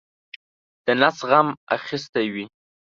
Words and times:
د 0.85 0.87
نس 1.01 1.17
غم 1.29 1.47
اخیستی 1.75 2.27
وي. 2.33 2.45